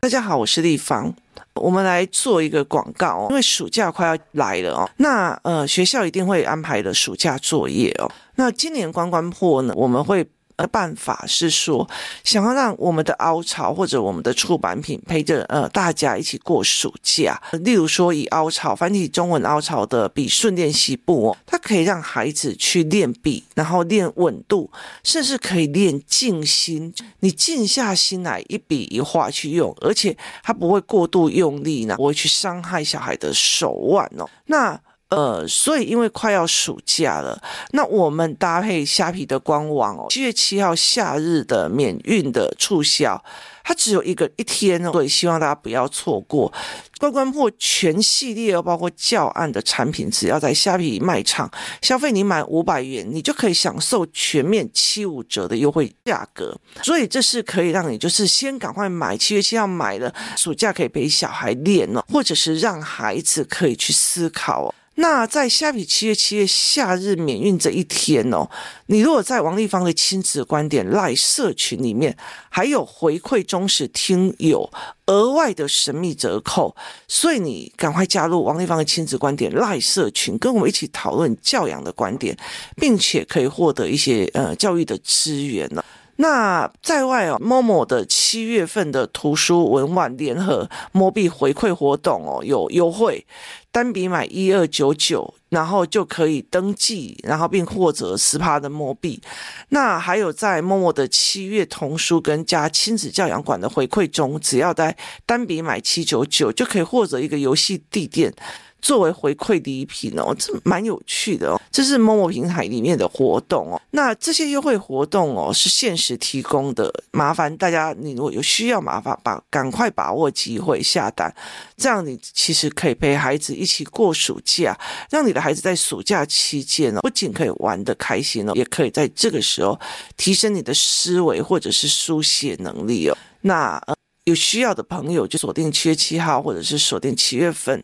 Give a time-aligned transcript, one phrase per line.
[0.00, 1.12] 大家好，我是立方。
[1.54, 4.90] 我们来做一个广告哦，因为暑假快要来了哦。
[4.98, 8.10] 那呃，学校一定会安排的暑假作业哦。
[8.36, 10.28] 那今年关关破呢，我们会。
[10.56, 11.86] 呃，办法是说，
[12.24, 17.40] 想要让我们的凹槽或者我们的出版品陪着呃大家一起过暑假。
[17.60, 24.70] 例如说，以凹槽繁体中文凹槽的笔顺练习簿哦，它可以让孩子去练笔，然后练稳度，
[25.04, 26.94] 甚至可以练静心。
[27.20, 34.26] 你静下心来，一笔一画去用，而且它不会过度用力呢，不会去伤害小孩的手腕哦。
[34.46, 34.80] 那。
[35.08, 43.22] 呃，所以因为快要暑假了，那我们搭配虾皮的官网哦，七月七号夏日的免运的促销，
[43.62, 46.52] 它只有一个一天哦，所以希望大家不要错过。
[46.98, 51.48] 关关破全系列哦，包括教案的产品，只要在虾皮卖场
[51.82, 56.58] 消费，你满五百元，你就可以享受全面七五折的优惠价格。
[56.82, 64.74] 所以这是可以让你就是先赶快买，七月七号买了，暑假可以陪小孩练哦，或者是让孩子可以去思考哦。
[64.98, 68.48] 那在虾皮七月七日夏日免运这一天哦，
[68.86, 72.16] 你如果在王立芳的亲子观点赖社群里面，
[72.48, 74.70] 还有回馈忠实听友
[75.06, 76.74] 额外的神秘折扣，
[77.06, 82.34] 所以你赶快加入王立芳的亲子观点赖社群，跟我们一起讨论教养的观点，
[82.76, 85.84] 并且可以获得一些呃教育的资源呢。
[86.16, 93.26] 那在外哦，Momo 的七月份的图书文玩联合摸币回馈活动哦，有优惠。
[93.70, 99.20] 单笔买一二九九，然后就可以登记，然后并获得十趴的摸币。
[99.68, 108.32] 那还有在 Momo 的七月童书跟加亲子教养馆的回馈中，只要在单笔买七九九，就可以获得一个游戏地垫。
[108.80, 111.60] 作为回馈礼品哦，这蛮有趣的哦。
[111.70, 113.80] 这是某某平台里面的活动哦。
[113.90, 121.34] 那这些优惠活动哦，是限时提供的，麻烦大家，你如果有需要，麻烦把赶快把握机会下单，
[121.76, 124.78] 这样你其实可以陪孩子一起过暑假，
[125.10, 129.78] 让你的孩子在暑假期间哦，不仅可以玩得开心哦，也可以在这个时候
[130.16, 133.16] 提升你的思维或者是书写能力哦。
[133.42, 133.82] 那，
[134.24, 137.82] 有需要的朋友就锁定七月七号，或者是锁定七月份。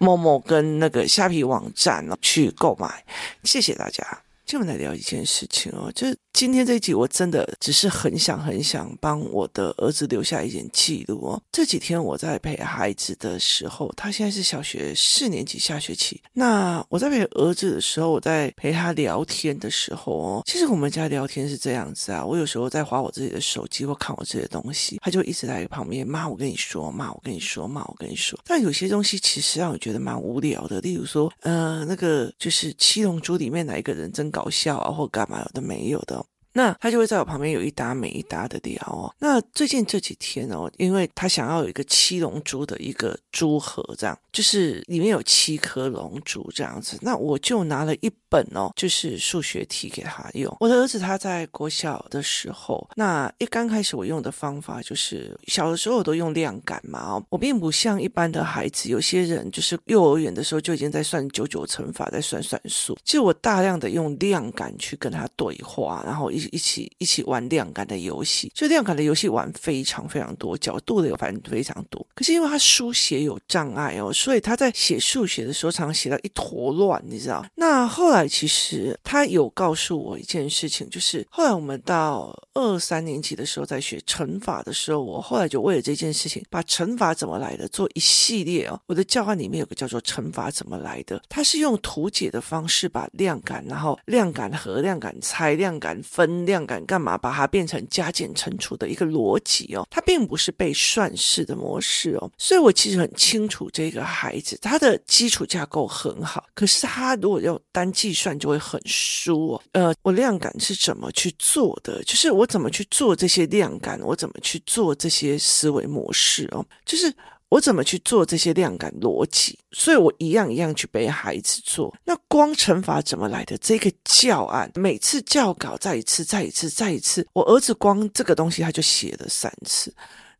[0.00, 3.04] 某某跟那个虾皮网站去购买，
[3.44, 4.02] 谢谢大家。
[4.46, 6.18] 今天我们来聊一件事情哦，就是。
[6.32, 11.42] 今天这一集我真的只是很想很想帮我的儿子留下一点记录哦。
[11.52, 16.18] 这几天我在陪孩子的时候，他现在是小学四年级下学期。
[16.32, 22.24] 那我在陪儿子的时候，我在陪他聊天的时候哦，其实我们家聊天是这样子啊。
[22.24, 28.38] 我有时候在划我自己的手机或看我自己的东西，他就一直在旁边骂我跟你说，骂我跟你说，骂我跟你说。
[28.46, 36.24] 但有些东西其实让我觉得蛮无聊的，例如说，呃，那个就是七龙珠里面哪一个人真搞笑啊，或干嘛的没有的。
[36.52, 39.14] 那他就会在我旁边有一搭没一搭的聊哦。
[39.18, 46.98] 那最近这几天哦，因为他想要有一个七龙珠的一个珠盒，这样就是里面有七颗龙珠这样子。
[47.02, 50.54] 那我就拿了一本哦，就是数学题给他用。
[50.60, 62.98] 我的儿子他在国小的时候，那一刚开始我用的方法就是小的时候我都用量感嘛哦，我并不像一般的孩子，有些人就是幼儿园的时候就已经在算九九乘法，在算算数。
[63.04, 66.39] 其实我大量的用量感去跟他对话，然后一。
[66.48, 72.04] 一起一起玩量感的游戏，就量感的游戏玩非常非常多，角度的有反正非常多。
[72.14, 77.44] 可是因为他书写有障碍哦，所以他在写数学的时候常常写到一坨乱，你知道？
[77.54, 88.80] 那后来其实他有告诉我一件事情，就是后来我们到二三年级的时候，在学乘法的时候，我后来就为了这件事情，把乘法怎么来的做一系列哦。
[88.86, 96.29] 我的教案里面有个叫做乘法怎么来的，它是用图解的方式把量感，然后量感和量感拆、量感分。
[96.46, 99.86] 量感干嘛把它变成加减乘除的一个逻辑哦？
[99.90, 109.62] 它并不是被算式的模式哦，所以我其实很清楚这个孩子他的基础架构很好，可是他如果要单计算就会很输哦。
[109.72, 112.02] 呃，我量感是怎么去做的？
[112.04, 114.00] 就是我怎么去做这些量感？
[114.02, 116.64] 我怎么去做这些思维模式哦？
[116.84, 117.12] 就是。
[117.50, 119.58] 我怎么去做这些量感逻辑？
[119.72, 121.94] 所以我一样一样去陪孩子做。
[122.04, 123.58] 那光乘法怎么来的？
[123.58, 127.26] 这个教案每次教稿再一次，再一次，再一次。
[127.32, 129.92] 我儿子光这个东西他就写了三次。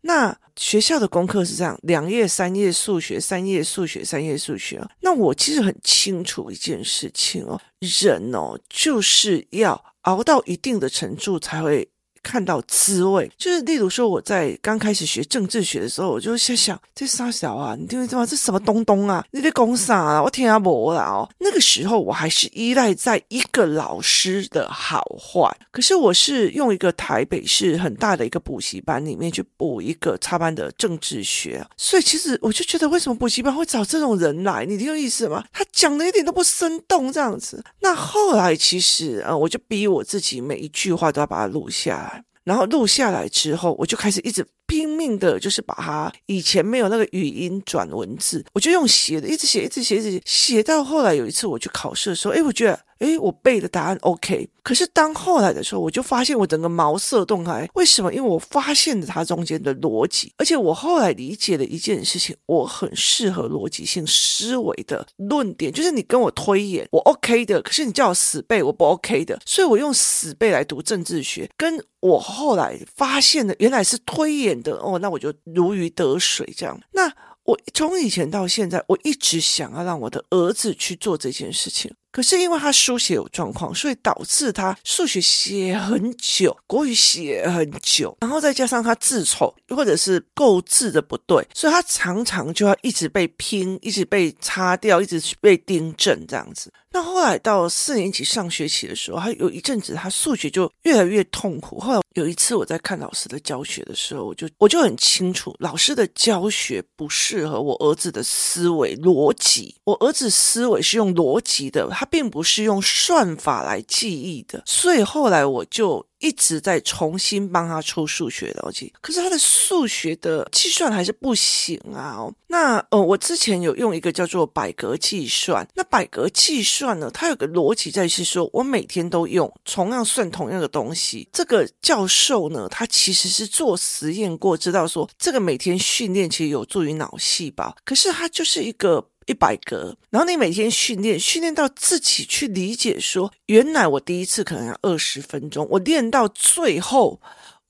[0.03, 4.81] 那学校的功课是这样：两页、三页数学，三页数学，三页数学。
[5.01, 11.89] 那我其实很清楚一件事情哦，人哦就是要熬到一定的程度才会。
[12.23, 13.31] 看到滋味。
[13.37, 17.77] 就是例如说，我在刚开始学政治学的时候，我就在想，这啥小啊？
[17.79, 18.27] 你听没听吗？
[18.27, 19.25] 这什么东东啊？
[19.31, 20.23] 你在讲啥啊？
[20.23, 21.29] 我听阿伯了哦。
[21.39, 34.65] 那个时候我还是依赖在一个老师的好坏，可是我是用一个台北市很大的一个补习班里面去补一个插班的政治学，所以其实我就觉得，为什么补习班会找这种人来？
[34.65, 35.45] 你听有意思吗？
[35.53, 37.63] 他讲的一点都不生动，这样子。
[37.81, 42.10] 那后来其实，呃，我就逼我自己每一句话都要把它录下来，
[42.45, 52.81] 然后录下来之后，我就开始一直拼命的，就是把它以前没有那个语音转文字，我就用写的，一直写，一直写，一直写，写到后来有一次我去考试的时候，哎，我觉得。
[53.01, 57.69] 诶，我背的答案 OK，可是当后来的时候，我就发现我整个茅塞顿开。
[57.75, 58.13] 为什么？
[58.13, 76.79] 因为我发现了它中间的逻辑，而且我后来理解了一件事情，我很适合逻辑性思维的论点，就是你跟我推演，我 OK 的，可是你叫我死背，我不 OK 的，所以我用死背来读政治学，跟我后来发现的原来是推演的哦，那我就如鱼得水这样。
[76.93, 77.11] 那
[77.45, 81.91] 我从以前到现在，我一直想要让我的儿子去做这件事情。
[82.13, 96.73] 可是因为他书写有状况，所以导致他数学写很久，国语写很久，然后再加上他字丑或者是构字的不对，所以他常常就要一直被拼，一直被擦掉，一直被订正这样子。
[96.93, 101.79] 那后来到四年级上学期的时候，他有一阵子他数学就越来越痛苦。
[101.79, 109.77] 后来有一次我在看老师的教学的时候，我就我就很清楚，老师的教学不适合我儿子的思维逻辑。
[109.85, 111.89] 我儿子思维是用逻辑的。
[112.01, 122.27] 他并不是用算法来记忆的，所以后来我就一直在重新帮他出数学逻辑，可是他的数学的计算还是不行啊。
[122.47, 131.29] 那呃，我之前有用一个叫做百格计算，那百格计算呢，它有个逻辑在于是说，我每天都用同样算同样的东西。
[131.31, 139.07] 这个教授呢，他其实是做实验过，知道说这个每天训练其实有助于脑细胞，可是他就是一个。
[139.27, 147.21] 一百格，然后你每天训练，训练到自己去理解说，原来我第一次可能要二十分钟，我练到最后。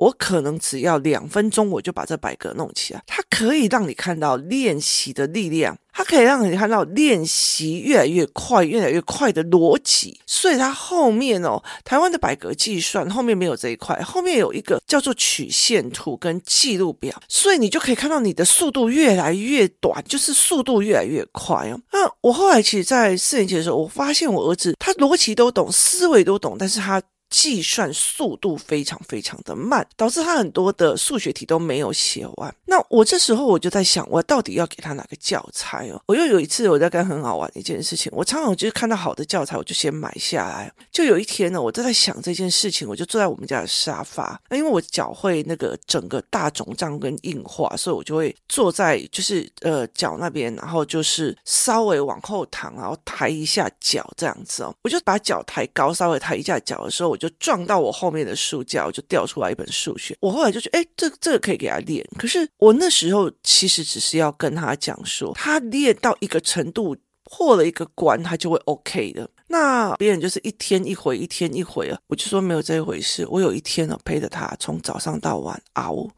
[0.01, 3.03] 我可能只要两分钟，我就把这百格弄起来。
[3.07, 10.19] 它可以让你看到练习的力量，它可以让你看到练习越来越快、越来越快的逻辑。
[10.27, 21.79] 所以它后面哦，台湾的百格计算后面没有这一块，后面有一个叫做曲线图跟记录表，所以你就可以看到你的速度越来越短，就是速度越来越快哦。
[21.93, 27.03] 那我后来其实，在四年级的时候，我发现我儿子他逻辑都懂，思维都懂，但是他。
[27.31, 32.55] 计算速度非常非常的慢，导致他很多的数学题都没有写完。
[32.67, 36.03] 那我这时候我就在想，我到底要给他哪个教材哦？
[36.07, 40.73] 我又有一次我在干很好玩的一件事情，我常常就是看到好的教材，我就先买下来。
[40.91, 54.75] 就有一天呢，我就在想这件事情，我就坐在我们家的沙发，那因为我脚会那个整个大肿胀跟硬化，所以我就会坐在就是呃脚那边，然后就是稍微往后躺，然后抬一下脚这样子哦。
[54.83, 60.17] 我就把脚抬高，稍微抬一下脚的时候，就撞到我后面的书架，就掉出来一本数学。
[60.21, 62.05] 我后来就觉得，哎，这这个可以给他练。
[62.19, 69.29] 可是我那时候其实只是要跟他讲说，他练到一个程度，破了一个关，他就会 OK 的。
[69.49, 71.99] 那别人就是一天一回，一天一回啊。
[72.07, 73.27] 我就说没有这一回事。
[73.29, 76.09] 我有一天呢，陪着他从早上到晚熬。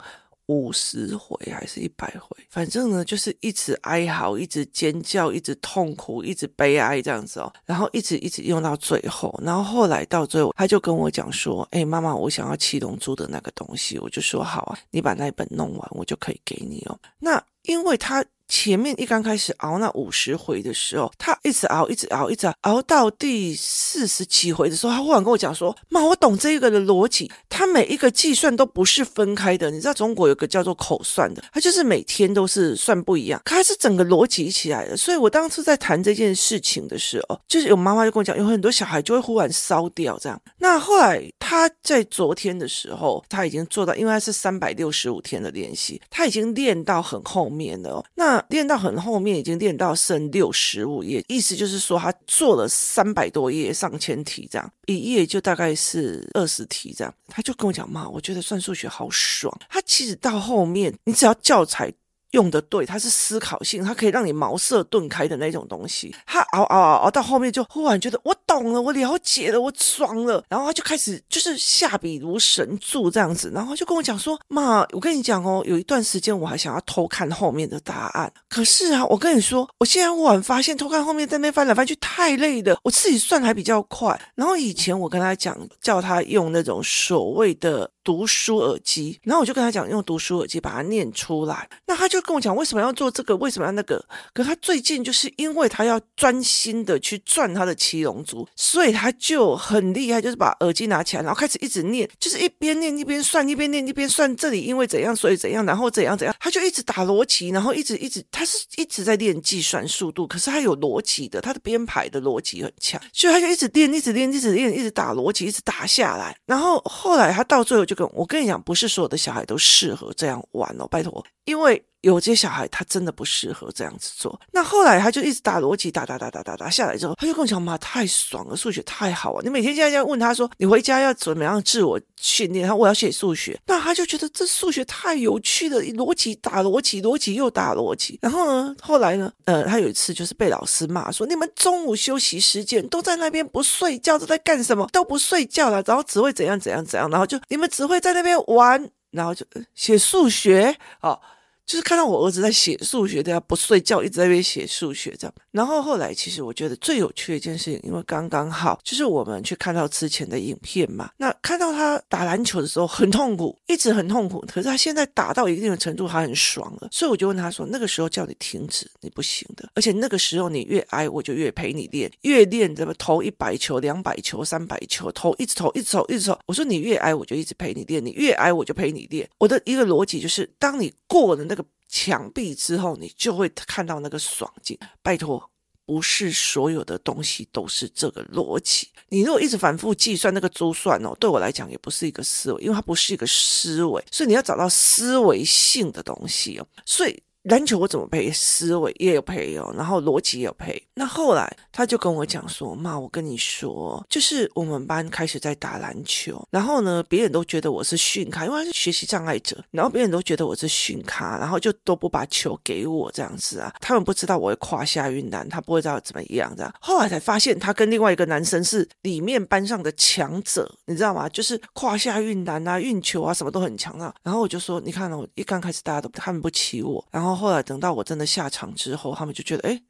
[0.53, 18.25] 五十回还是一百回，反正呢就是一直哀嚎，一直尖叫，一直痛苦，一直悲哀这样子哦，然后一直一直用到最后，然后后来到最后，他就跟我讲说：“哎，妈妈，我想要七龙珠的那个东西。”我就说：“好啊，你把那一本弄完，我就可以给你哦。”那因为他。
[18.53, 29.71] 前面一刚开始熬那五十回的时候，他一直熬，一直熬，一直熬，熬到第四十几回的时候，他忽然跟我讲说：“妈，我懂这个的逻辑，他每一个计算都不是分开的。
[29.71, 34.95] 你知道中国有个叫做口算的，他就是每天都是算不一样，他是整个逻辑起来的。
[34.99, 40.39] 所以我当初在谈这件事情的时候，就是有妈妈就跟我讲，有很多小孩就会忽然烧掉这样。
[40.59, 48.05] 那后来他在昨天的时候，他已经做到，因为他是三百六十五天的练习，他已经练到很后面了。
[48.15, 57.15] 那练到很后面，已经练到剩六十五页，意思就是说他做了三百多页，上千题这样，一页就大概是二十题这样。
[57.29, 59.53] 他就跟我讲嘛，我觉得算数学好爽。
[59.69, 61.93] 他其实到后面，你只要教材
[62.33, 66.15] 用的对，它是思考性，它可以让你茅塞顿开的那种东西。
[66.27, 70.45] 他熬熬熬熬到后面，就忽然觉得我懂了，我了解了，我爽了。
[70.49, 84.21] 然后他就开始就是下笔如神助这样子，然后就跟我讲说：“妈，我跟你讲哦，有一段时间我还想要偷看后面的答案，可是啊，我跟你说，我现在忽然发现偷看后面在那翻来翻去太累了，我自己算还比较快。
[84.35, 91.69] 然后以前我跟他讲，叫他用那种所谓的。”读书耳机，然后我就跟他讲，用读书耳机把它念出来。
[91.87, 93.37] 那他就跟我讲，为什么要做这个？
[93.37, 94.05] 为什么要那个？
[94.33, 104.35] 可他最近就是因为他要专心的去赚他的七龙珠，所以他就很厉害，就是把耳机拿起来，然后开始一直念，就是一边念一边算，一边念一边算。
[104.37, 116.37] 这里因为怎样，所以怎样，然后怎样怎样，他就一直打逻辑，然后一直一直，他是一直在练计算速度，可是他有逻辑的，他的编排的逻辑很强，所以他就一直练，一直练，一直练，一直打逻辑，一直打下来。
[116.47, 121.83] 然后后来他到最后就跟我跟你讲，不是所有的小孩都适合这样玩哦，拜托，因为。
[122.03, 124.39] 有些小孩他真的不适合这样子做。
[124.53, 138.19] 那后来他就一直打逻辑，打打打打打打下来之后，他就跟我讲：“妈，太爽了，数学太好了。”你每天现在要问他说：“你回家要怎么样自我训练？”他我要写数学，那他就觉得这数学太有趣了，逻辑打逻辑，逻辑又打逻辑。
[138.21, 144.89] 然后呢，后来呢，呃，他有一次就是被老师骂说：“你们中午休息时间都在那边不睡觉，都在干什么？
[144.93, 151.17] 都不睡觉了，然后只会怎样怎样怎样，然后就你们只会在那边玩，然后就写数学哦。”
[151.65, 155.35] 就是看到我儿子在写数学，对啊，不睡觉，一直在那边写数学这样。
[155.53, 161.11] 然后后来，其实我觉得最有趣的一件事情，因为刚刚好就是我们去看到之前的影片嘛。
[161.17, 164.45] 那看到他打篮球的时候很痛苦，一直很痛苦。
[164.49, 166.89] 可是他现在打到一定的程度，他很爽了。
[166.91, 169.71] 所以我就问他说：“那个时候叫你停止，你不行的。
[169.75, 176.39] 而且那个时候你越挨，我就越陪你练，越练怎么投一百球、两百球、三百球，投一直投，一直投，一直投。
[176.47, 179.27] 我说你越挨，我就一直陪你练；你越挨，我就陪你练。
[179.39, 181.52] 我的一个逻辑就是，当你过了那。
[181.93, 184.79] 墙壁之后，你就会看到那个爽劲。
[185.03, 185.51] 拜托，
[185.85, 188.89] 不是所有的东西都是这个逻辑。
[189.11, 196.67] 你如果一直反复计算那个珠算哦，对我来讲也不是一个思维，因为它不是一个思维，所以你要找到思维性的东西哦。
[196.87, 197.23] 所以。
[197.45, 198.31] 篮球我怎么配？
[198.31, 200.81] 思维也有配哦，然后逻辑也有配。
[200.95, 213.75] 那后来他就跟我讲说：“妈，我跟你说，就是我们班开始在打篮球，然后呢，别人都觉得我是训咖，因为他是学习障碍者，然后别人都觉得我是训咖，然后就都不把球给我这样子啊。
[213.81, 216.73] 他们不知道我会胯下运篮，他不会知道怎么样这样。
[216.81, 221.29] 后来才发现，他跟另外一个男生是里面班上的强者，你知道吗？
[221.29, 224.15] 就是胯下运篮啊、运球啊，什么都很强啊。
[224.23, 227.51] 然后我就说：你看哦，一刚开始大家都看不起我，然后后。
[227.51, 229.83] 来等到我真的下场之后，他们就觉得，哎。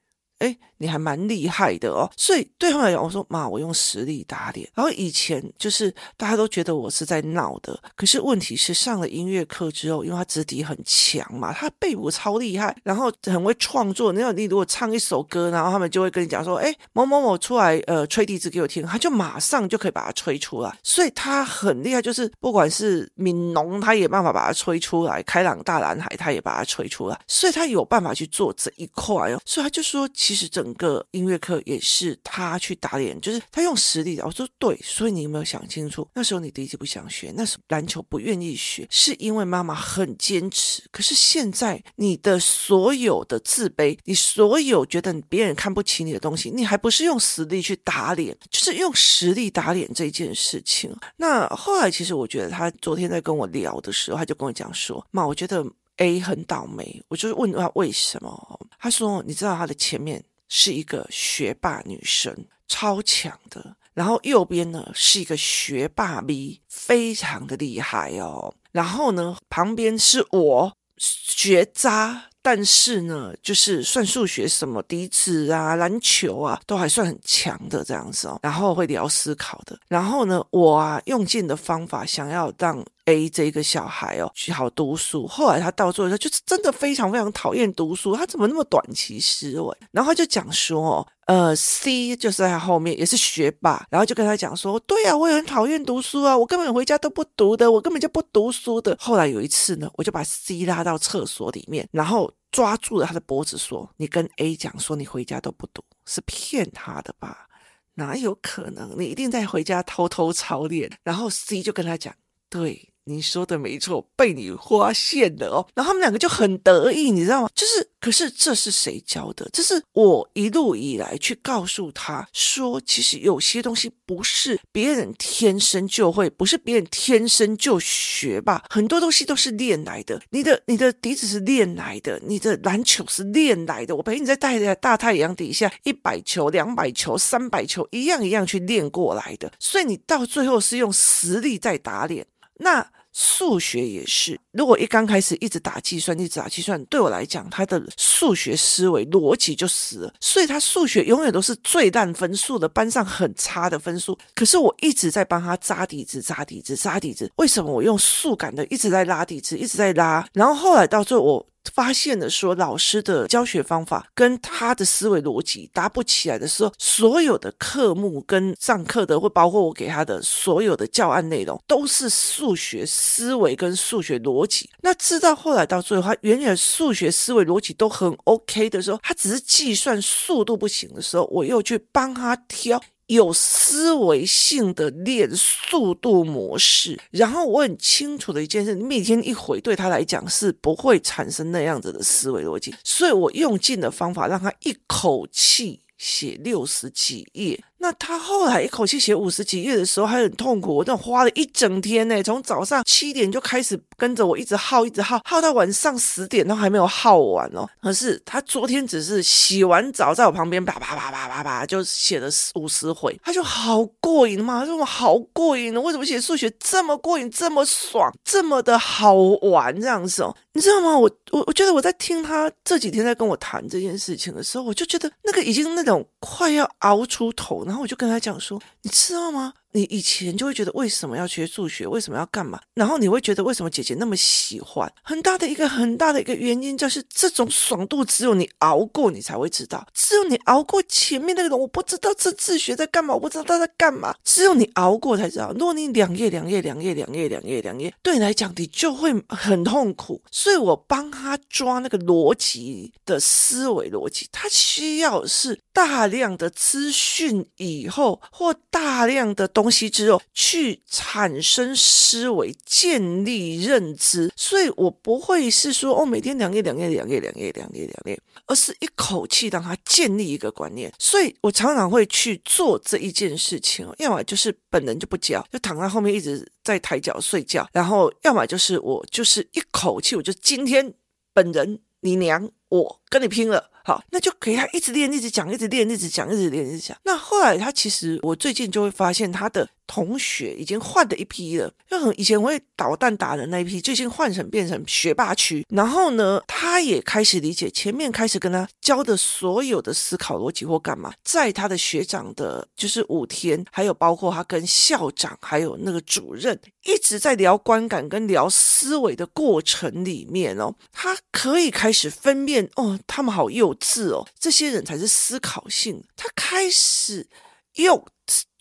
[0.42, 4.68] 哎，你还蛮厉害的哦，所以对他们来讲，我说妈，我用实力打脸。
[4.74, 14.12] 然后以前就是大家都觉得我是在闹的，可是问题是上了音乐课之后，因为他肢体很强嘛，他背部超厉害，然后很会创作。
[14.12, 20.76] 那你如果唱一首歌，然后他们就会跟你讲说，哎，某某某出来，呃，吹笛子给我听，他就马上就可以把它吹出来。
[20.82, 27.20] 所以他很厉害，就是不管是悯农，他也办法把它吹出来；开朗大男孩，他也把它吹出来。
[27.28, 29.40] 所以他有办法去做这一块哦。
[29.46, 34.24] 所以他就说，其其实整个音乐课也是他去打脸，就是他用实力的。
[34.24, 36.08] 我说对，所以你有没有想清楚？
[36.14, 40.82] 那时候你第一次不想学，那时候篮球不愿意学，是因为妈妈很坚持。
[40.90, 48.34] 可是现在你的所有的自卑，你所有觉得别人看不起你的东西，你还不是用实力去打脸？
[48.48, 50.96] 就是用实力打脸这件事情。
[51.18, 55.62] 那后来其实我觉得他昨天在跟我聊的时候，他就跟我讲说：“妈，我觉得。”
[55.98, 58.60] A 很倒霉，我就是问他为什么。
[58.78, 62.34] 他说：“你知道他的前面是一个学霸女生，
[62.66, 68.52] 超强的，然后右边呢是一个学霸 B，非常的厉害哦。
[68.72, 78.40] 然后呢，旁边是我学渣，但是呢，就是算数学什么笛子啊、篮球啊，都还算很强的这样子哦。
[78.42, 79.78] 然后会聊思考的。
[79.88, 85.26] 然后呢，我啊用尽的方法想要让。” A 这个小孩哦，好读书。
[85.26, 88.14] 后来他到最后，他就是真的非常非常讨厌读书。
[88.14, 89.76] 他怎么那么短期思维？
[89.90, 98.96] 然后他就讲说哦，呃，C 就是在他后面也是学霸，然后就跟他讲说，对啊，我也很讨厌读书啊，我根本回家都不读的，我根本就不读书的。
[99.00, 107.48] 后来有一次呢，我就把 C 拉到厕所里面，然后抓住了他的脖子说：“你跟 A 讲说你回家都不读，是骗他的吧？
[107.94, 108.94] 哪有可能？
[108.96, 112.14] 你一定在回家偷偷操练。”然后 C 就跟他讲
[112.48, 115.66] ：“对。”你说的没错，被你发现了哦。
[115.74, 117.48] 然后他们两个就很得意，你知道吗？
[117.54, 119.48] 就是，可是这是谁教的？
[119.52, 128.64] 这是我一路以来去告诉他说，其实有些东西不是别人天生就会，不是别人天生就学吧。
[128.70, 130.20] 很多东西都是练来的。
[130.30, 133.96] 你的你的笛子是练来的，你的篮球是练来的。
[133.96, 139.52] 我陪你在大大太阳底下，一百球、两百球、三百球，一样一样去练过来的。
[139.58, 142.26] 所以你到最后是用实力在打脸。
[142.62, 154.16] 那数学也是，如果一刚开始一直打计算，一直打计算，对我来讲，他的数学思维逻辑就死了，所以他数学永远都是最烂分数的，班上很差的分数。
[154.34, 157.30] 可是我一直在帮他扎底子，扎底子，扎底子。
[157.36, 160.26] 为什么我用数感的一直在拉底子，一直在拉？
[160.32, 161.46] 然后后来到最后我。
[161.74, 174.68] 发现了说，老师的教学方法跟他的思维逻辑搭不起来的时候，所有的科目跟上课的，会包括我给他的所有的教案内容，都是数学思维跟数学逻辑。
[174.82, 182.80] 那直到后来到最后，他原来数学思维逻辑都很 OK 的时候，他只是计算速度不行的时候，我又去帮他挑。
[183.06, 197.62] 有思维性的练速度模式，然后我很清楚的一件事，你每天一回对他来讲是不会产生那样子的思维逻辑，所以我用尽的方法让他一口气写六十几页。
[197.82, 207.68] 那他后来一口气写五十几页的时候还很痛苦，我那花了一整天呢，从早上七点就开始跟着我一直耗，一直耗，耗到晚上十点都还没有耗完哦。
[207.82, 220.32] 可是他昨天只是洗完澡在我旁边啪啪啪啪啪啪就写了五十回，他就好过瘾嘛，他说我好过瘾呢，为什么写数学这么过瘾，这么爽，这么的好玩这样子哦？
[220.52, 220.96] 你知道吗？
[220.96, 227.71] 我我我觉得我在听他这几天在跟我谈这件事情的时候，我就觉得那个已经那种快要熬出头了。
[227.72, 229.54] 然后我就跟他讲说，你知道吗？
[229.72, 232.60] 你以前就会觉得为什么要学数学，为什么要干嘛？
[232.74, 234.90] 然后你会觉得为什么姐姐那么喜欢？
[235.02, 239.86] 很大的一个很大的一个原因就是这种爽度只有你熬过，你才会知道。
[239.94, 244.14] 只有你熬过前面那个，我不知道这自学在干嘛，我不知道他在干嘛。
[244.22, 245.50] 只有你熬过才知道。
[245.52, 250.20] 如果你两页两页两页两页两页两页，对你来讲你就会很痛苦。
[250.30, 259.61] 所以我帮他抓那个逻辑的思维逻辑，他需要是大量的资讯以后或大量的东。
[259.62, 270.92] 东西之后去产生思维、建立认知，所以我不会是说哦，每天两页、两页、两页、两页、两页、两页，而是一口气让他建立一个观念。
[270.98, 280.92] 所以我常常会去做这一件事情，要么就是本人就不教，就躺在后面一直在抬脚睡觉，然后要么就是我就是一口气，我就今天
[281.32, 283.70] 本人你娘，我跟你拼了。
[283.84, 286.96] 好，那就给他一直练，一直讲，一直练，一直讲，一直练，一直讲。
[287.04, 289.68] 那后来他其实，我最近就会发现他的。
[289.92, 295.66] 同学已经换了一批了，就很以前会捣蛋打的那一批，最近换成变成学霸区。
[295.68, 316.02] 然后呢，他也开始理解前面开始跟他教的所有的思考逻辑或干嘛，在他的学长的，就是五天，还有包括他跟校长还有那个主任一直在聊观感跟聊思维的过程里面哦，他可以开始分辨哦，他们好幼稚哦，这些人才是思考性。
[316.16, 317.26] 他开始
[317.74, 318.04] 用。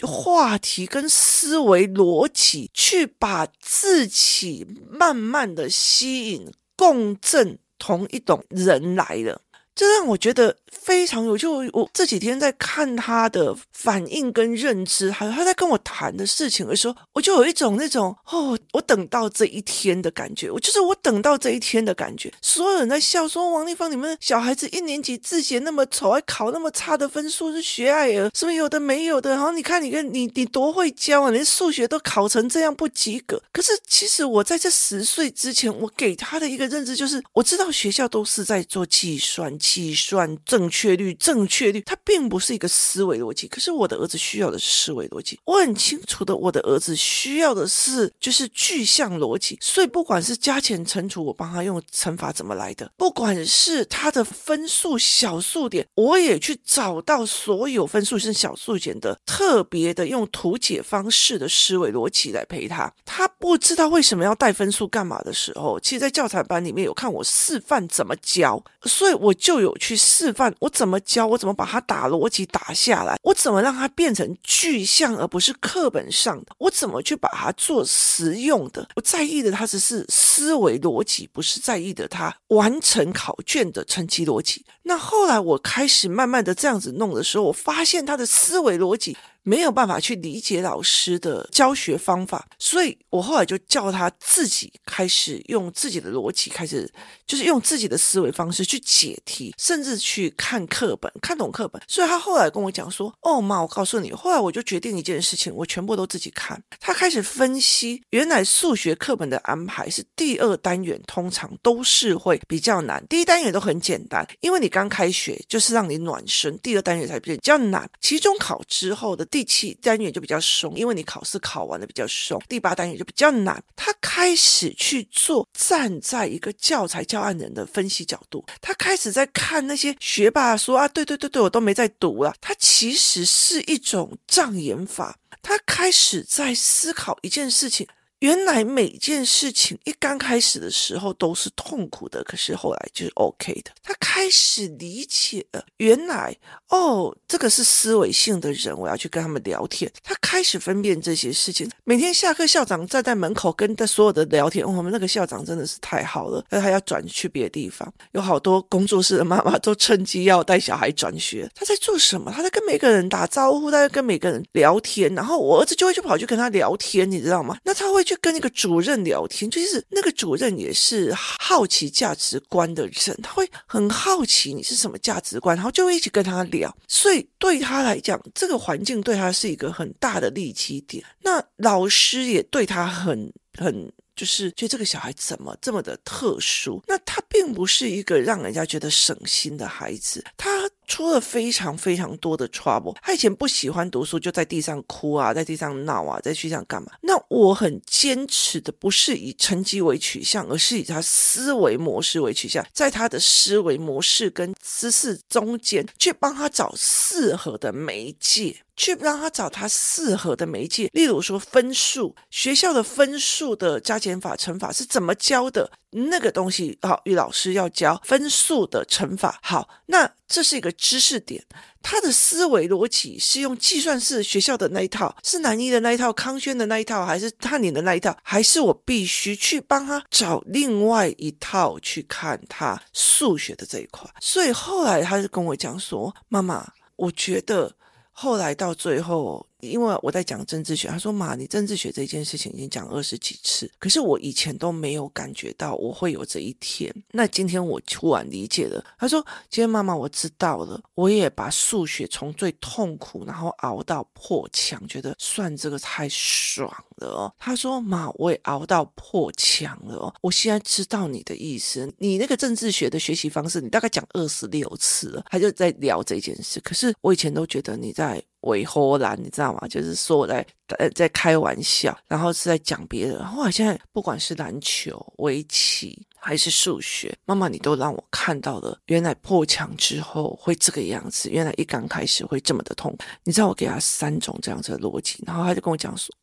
[0.05, 9.41] 话题跟思维逻辑，去把自己慢慢的吸引，共振同一种人来了。
[9.81, 11.47] 这让我觉得非常有趣。
[11.47, 20.51] 我这几天在看他的反应跟认知，还有他在跟我谈的事情的时候，我就有一种那种哦，我等到这一天的感觉。
[20.51, 22.31] 我就是我等到这一天的感觉。
[22.43, 29.31] 所有人在笑说王丽芳，你们小孩子一年级字写那么丑，还考那么差的分数，是学爱儿，什么有的没有的。
[29.31, 33.41] 然后你看你跟你你多会教啊，连数学都考成这样不及格。
[33.51, 39.70] 可是其实我在这十岁之前，我给他的一个认知就是，我知道学校都是在做计算机。
[39.71, 43.47] 计算正确率，正确率，它并不是一个思维逻辑。
[43.47, 49.57] 可是我的儿子需要的是思维逻辑，我很清楚的，我的儿子需要的是就是具象逻辑。
[49.61, 62.91] 所以不管是加减乘除，我帮他用乘法怎么来的；不管是他的分数小数点，我也去找到所有分数是小数点的特别的用图解方式的思维逻辑来陪他。
[63.05, 69.50] 他不知道为什么要带分数干嘛的时候，其实，在教材班里面有看我示范怎么教，所以我就。
[69.51, 78.87] 就有去示范我怎么教，我怎么把它打逻辑打下来，我怎么让它变成具象而不是课本上的，我怎么去把它做实用的。
[78.95, 84.65] 我在意的它只是思维逻辑，不是在意的它完成考卷的成绩逻辑。
[84.83, 96.87] 那后来我开始慢慢的这样子弄的时候，我发现他的思维逻辑没有办法去理解老师的教学方法，所以我后来就叫他自己开始用自己的逻辑开始，
[97.25, 101.81] 就是用自己的思维方式去解题，甚至去看课本，看懂课本。
[101.87, 106.61] 所以他后来跟我讲说：“哦妈，我告诉你。”后来我就决定一件事情，我全部都自己看。
[106.79, 117.89] 他开始分析，原来数学课本的安排是第二单元通常都是会比较难，第一单元都很简单，因为你刚开学就是让你暖身，第二单元才比较难。
[117.99, 119.27] 期中考之后的。
[119.31, 122.39] 第七单元就比较松，因为你考试考完的比较松。
[122.49, 123.63] 第八单元就比较难。
[123.75, 132.35] 他开始去做站在一个教材教案人的分析角度，他开始在看那些学霸说啊，对对对对，我都没在读了。
[132.41, 135.17] 他其实是一种障眼法。
[135.41, 137.87] 他开始在思考一件事情。
[138.21, 143.71] 原来每件事情一刚开始的时候都是痛苦的，可是后来就是 OK 的。
[143.81, 146.37] 他开始理解了，原来
[146.69, 149.91] 哦，这个是思维性的人，我要去跟他们聊天。
[150.03, 151.67] 他开始分辨这些事情。
[151.83, 154.63] 每天下课，校长站在门口跟他所有的聊天。
[154.63, 161.49] 我们那个校长真的是太好了，他要转去别的地方，有好多工作室的妈妈都趁机要带小孩转学。
[161.55, 162.31] 他在做什么？
[162.31, 165.11] 他在跟每个人打招呼，他在跟每个人聊天。
[165.15, 167.57] 然后我儿子就会去跑去跟他聊天，你知道吗？
[167.63, 168.05] 那他会。
[168.11, 176.75] 就跟那个主任聊天，就是那个主任也是好奇价值观的人，他会很好奇你是什么价值观，然后就会一起跟他聊。
[176.89, 181.01] 所以对他来讲，这个环境对他是一个很大的利基点。
[181.21, 183.89] 那老师也对他很很，
[184.21, 186.79] 就是觉得这个小孩怎么这么的特殊？
[186.85, 190.69] 那他并不是一个让人家觉得省心的孩子，他。
[190.87, 196.91] 出了非常非常多的 trouble，他以前不喜欢读书，就在地上哭啊，在地上闹啊，在地上干嘛？
[196.99, 210.89] 那我很坚持的不是以成绩为取向，而是以他思维模式为取向，在他的思维模式跟知识中间去帮他找适合的媒介，去让他找他适合的媒介。
[210.91, 215.71] 例如说分数，学校的分数的加减法、乘法是怎么教的？
[215.91, 219.37] 那个东西好，于老师要教分数的乘法。
[219.43, 221.43] 好，那这是一个知识点，
[221.83, 228.17] 他的思维逻辑是用计算式学校的那一套，是南一的那一套，康轩的那一套，还是汉典的那一套？
[228.23, 234.09] 还是我必须去帮他找另外一套去看他数学的这一块？
[234.21, 236.65] 所以后来他就跟我讲说：“妈妈，
[236.95, 237.75] 我觉得
[238.21, 246.93] 后来到最后。”因为我在讲政治学，他说：“妈，你政治学这件事情已经讲二十几次，可是我以前都没有感觉到我会有这一天。
[247.11, 261.91] 那今天我突然理解了。”他说：“今天妈妈，我知道了，我也把数学从最痛苦，然后熬到破墙，觉得算这个太爽了哦。”他说：“妈，我也熬到破墙了哦，我现在知道你的意思。
[261.97, 266.59] 你那个政治学的学习方式，你大概讲二十六次了，他就在聊这件事。
[266.61, 269.67] 可是我以前都觉得你在。”伪荷兰，你知道吗？
[269.67, 270.45] 就是说我在
[270.77, 273.23] 呃在开玩笑，然后是在讲别人。
[273.25, 282.95] 后来现在不管是篮球、围棋还是数学，妈妈你都让我看到了，原来破墙之后会这个样子，原来一刚开始会这么的痛。
[283.23, 286.13] 你知道我给他三种这样子的逻辑，然后他就跟我讲说。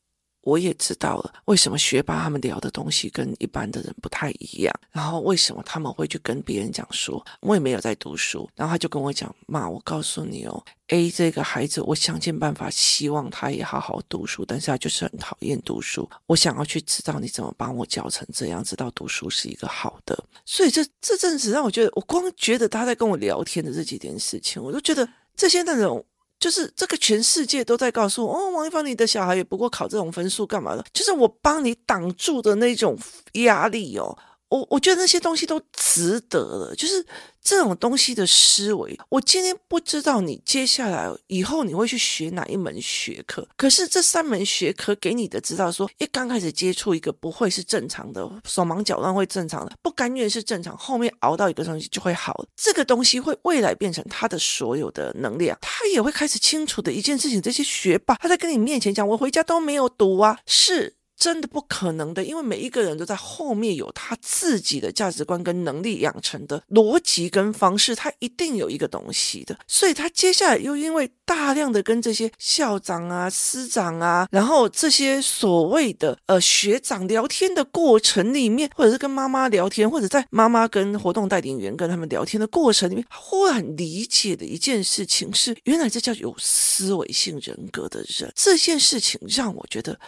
[0.42, 26.02] 我也知道了，为什么学霸他们聊的东西跟一般的人不太一样，然后为什么他们会去跟别人讲说，我也没有在读书，然后他就跟我讲，妈，我告诉你哦，A 这个孩子，我想尽办法希望他也好好读书，但是他就是很讨厌读书，我想要去知道你怎么帮我教成这样，知道读书是一个好的，所以这这阵子让我觉得，我光觉得他在跟我聊天的这几件事情，我都觉得这些那种。
[26.38, 30.84] 就是这个全世界都在告诉我，哦，王一凡，你的小孩也不过考这种分数干嘛的？
[30.92, 32.96] 就是我帮你挡住的那种
[33.34, 34.16] 压力哦。
[34.48, 37.04] 我我觉得那些东西都值得了，就是
[37.42, 38.98] 这种东西的思维。
[39.10, 52.44] 我今天不知道你接下来以后你会去学哪一门学科，可是这三门学科给你的知道说，一刚开始接触一个不会是正常的，手忙脚乱会正常的，不甘愿是正常，后面熬到一个东西就会好。
[52.56, 57.40] 这个东西会未来变成他的所有的能量，他也会开始清楚的一件事情。
[57.42, 60.97] 这些学霸他在跟你面前讲，我回家都没有读啊，是。
[61.18, 69.58] 真的不可能的，因为每一个人都在后面有他自己的价值观跟能力养成的逻辑跟方式，他一定有一个东西的。
[69.66, 88.32] 所以他接下来又因为大量的跟这些校长啊、师长啊，然后这些所谓的呃学长聊天的过程里面，或者是跟妈妈聊天，或者在妈妈跟活动带领员跟他们聊天的过程里面，忽然理解的一件事情是，原来这叫有思维性人格的人。
[88.36, 89.98] 这件事情让我觉得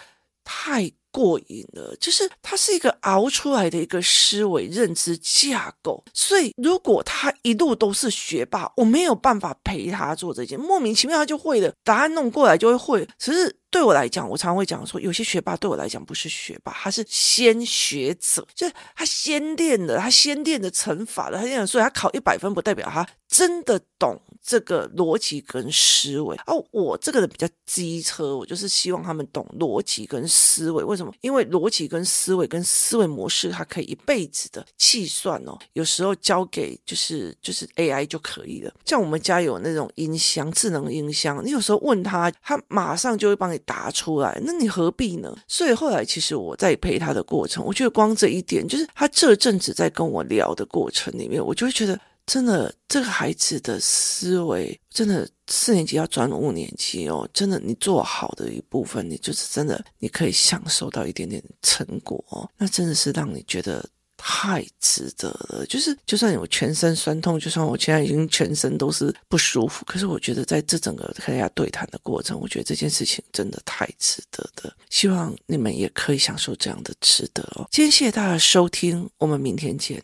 [0.45, 0.93] 太。
[1.11, 6.03] 过瘾了，就是他是一个熬出来的一个思维认知架构。
[6.15, 13.09] 所以如果他一路都是学霸，我没有办法陪他做这件，莫名其妙他就会了，答案弄过来就会会。
[13.19, 24.21] 其实对我来讲，我常常会讲说，有些学霸对我来讲不是学霸，他是先学者，就是他先练的，他先练的乘法的，他练的，所以他考一百分不代表他真的懂。
[24.43, 30.83] 这个逻辑跟思维哦，我这个人比较机车，我就是希望他们懂逻辑跟思维。
[30.83, 31.13] 为什么？
[31.21, 35.57] 因为逻辑跟思维跟思维模式，它可以一辈子的计算哦。
[35.75, 38.73] 有时候交给就是就是 AI 就可以了。
[38.85, 44.41] 像我们家有那种音箱，智能音箱，你有时候问他，他马上就会帮你答出来。
[44.45, 45.37] 那你何必呢？
[45.47, 51.99] 所以后来其实我在陪他的过程，我觉得光这一点，就是他这阵子在跟我聊的过程里面，我就会觉得。
[52.31, 63.85] 真的，这个孩子的思维真的四年级要转五年级哦，真的，你做好的一部分，你就是真的，你可以享受到一点点成果哦，那真的是让你觉得
[64.17, 65.67] 太值得了。
[65.67, 74.73] 就是，就算有全身酸痛，就算我现在已经全身都是不舒服，可是我觉得在这整个跟大家对谈的过程，我觉得这件事情真的太值得的。
[74.89, 77.67] 希望你们也可以享受这样的值得哦。
[77.73, 80.01] 今天谢谢大家收听，我们明天见。